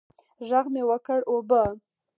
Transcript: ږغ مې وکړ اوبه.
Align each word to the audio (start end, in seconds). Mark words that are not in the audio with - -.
ږغ 0.47 0.65
مې 0.73 0.83
وکړ 0.89 1.19
اوبه. 1.31 1.63